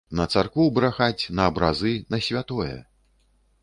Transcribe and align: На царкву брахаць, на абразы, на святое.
На 0.19 0.25
царкву 0.35 0.65
брахаць, 0.77 1.19
на 1.41 1.47
абразы, 1.53 1.95
на 2.15 2.25
святое. 2.31 2.77